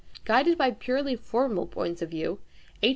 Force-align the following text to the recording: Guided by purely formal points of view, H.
Guided 0.25 0.57
by 0.57 0.71
purely 0.71 1.15
formal 1.15 1.67
points 1.67 2.01
of 2.01 2.09
view, 2.09 2.39
H. 2.81 2.89